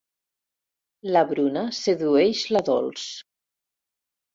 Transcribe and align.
La 1.17 1.23
Bruna 1.33 1.65
sedueix 1.83 2.43
la 2.59 2.67
Dols. 2.73 3.09